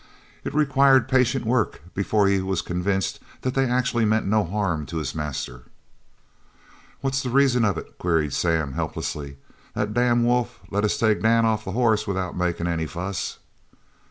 [0.43, 4.97] It required patient work before he was convinced that they actually meant no harm to
[4.97, 5.65] his master.
[7.01, 9.37] "What's the reason of it?" queried Sam helplessly.
[9.75, 13.37] "The damn wolf let us take Dan off the hoss without makin' any fuss."